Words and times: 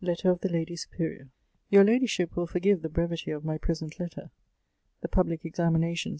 letter 0.00 0.30
of 0.30 0.38
the 0.40 0.48
ladt 0.48 0.78
superior." 0.78 1.30
TTOXJR 1.72 1.84
ladyship 1.84 2.36
will 2.36 2.46
forgive 2.46 2.80
the 2.82 2.88
brevity 2.88 3.32
of 3.32 3.44
my 3.44 3.58
pres 3.58 3.80
J[ 3.80 3.86
ent 3.86 3.98
letter. 3.98 4.30
The 5.00 5.08
public 5.08 5.44
examinations 5.44 6.08